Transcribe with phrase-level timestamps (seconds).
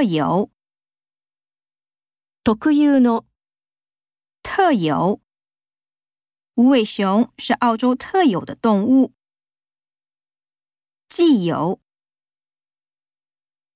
[0.00, 0.50] 特有，
[2.42, 3.26] 特有の、
[4.42, 5.20] 特有。
[6.54, 9.12] 无尾熊是澳洲特有的动物。
[11.10, 11.82] 既有，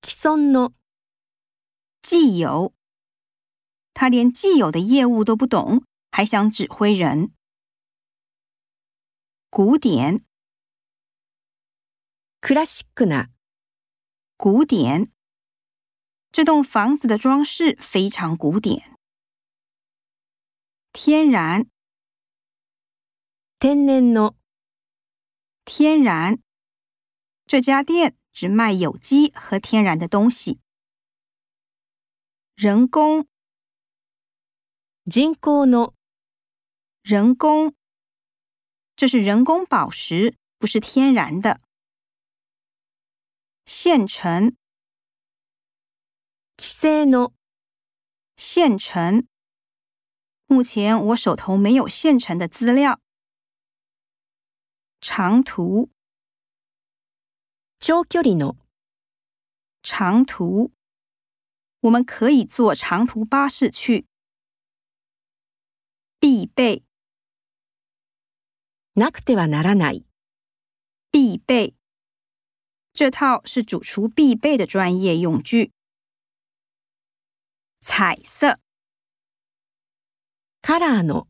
[0.01, 0.73] 既存の、
[2.01, 2.73] 既有。
[3.93, 7.31] 他连既有的业务都不懂，还想指挥人。
[9.51, 10.25] 古典，
[12.41, 13.29] クラシックな、
[14.35, 15.11] 古典。
[16.36, 18.94] 这栋房子的装饰非常古典。
[20.92, 21.66] 天然，
[23.58, 24.34] 天然の、
[25.64, 26.38] 天然。
[27.46, 30.60] 这家店只卖有机和天然的东西。
[32.54, 33.26] 人工，
[35.04, 35.94] 人工の、
[37.00, 37.74] 人工。
[38.94, 41.62] 这是人工宝石，不是天然的。
[43.64, 44.54] 现成，
[46.57, 47.33] 既製の、
[48.35, 49.27] 现成。
[50.47, 52.99] 目前我手头没有现成的资料。
[54.99, 55.89] 长途，
[57.79, 58.57] 長距離の、
[59.81, 60.71] 长途。
[61.79, 64.05] 我们可以坐长途巴士去。
[66.19, 66.83] 必备，
[68.93, 70.05] なくてはならない、
[71.11, 71.73] 必备。
[72.93, 75.71] 这套是主厨必备的专业用具。
[77.95, 78.57] 彩色，
[80.61, 81.27] カラーの、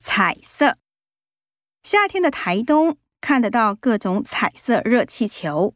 [0.00, 0.78] 彩色。
[1.82, 5.74] 夏天的台东看得到各种彩色热气球。